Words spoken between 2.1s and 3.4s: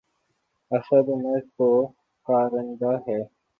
کارندہ ہے۔